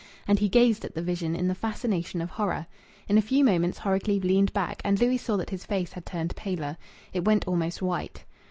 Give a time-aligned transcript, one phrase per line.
[0.27, 2.65] And he gazed at the vision in the fascination of horror.
[3.07, 6.35] In a few moments Horrocleave leaned back, and Louis saw that his face had turned
[6.35, 6.77] paler.
[7.13, 8.23] It went almost white.